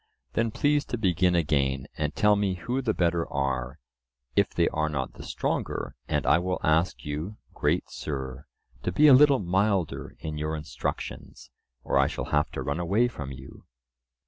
[0.33, 3.77] Then please to begin again, and tell me who the better are,
[4.35, 8.47] if they are not the stronger; and I will ask you, great Sir,
[8.81, 11.51] to be a little milder in your instructions,
[11.83, 13.67] or I shall have to run away from you.